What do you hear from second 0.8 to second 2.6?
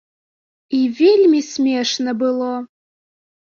вельмі смешна было!